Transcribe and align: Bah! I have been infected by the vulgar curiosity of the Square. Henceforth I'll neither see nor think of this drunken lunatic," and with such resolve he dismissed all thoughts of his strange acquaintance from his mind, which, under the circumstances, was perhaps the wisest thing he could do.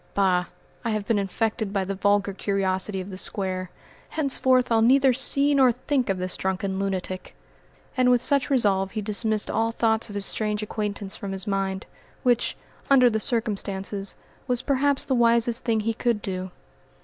Bah! 0.15 0.45
I 0.83 0.89
have 0.89 1.05
been 1.07 1.19
infected 1.19 1.71
by 1.71 1.83
the 1.85 1.93
vulgar 1.93 2.33
curiosity 2.33 2.99
of 3.01 3.11
the 3.11 3.19
Square. 3.19 3.69
Henceforth 4.09 4.71
I'll 4.71 4.81
neither 4.81 5.13
see 5.13 5.53
nor 5.53 5.71
think 5.71 6.09
of 6.09 6.17
this 6.17 6.35
drunken 6.35 6.79
lunatic," 6.79 7.35
and 7.95 8.09
with 8.09 8.19
such 8.19 8.49
resolve 8.49 8.93
he 8.93 9.01
dismissed 9.03 9.51
all 9.51 9.69
thoughts 9.71 10.09
of 10.09 10.15
his 10.15 10.25
strange 10.25 10.63
acquaintance 10.63 11.15
from 11.15 11.33
his 11.33 11.45
mind, 11.45 11.85
which, 12.23 12.57
under 12.89 13.11
the 13.11 13.19
circumstances, 13.19 14.15
was 14.47 14.63
perhaps 14.63 15.05
the 15.05 15.13
wisest 15.13 15.63
thing 15.65 15.81
he 15.81 15.93
could 15.93 16.19
do. 16.23 16.49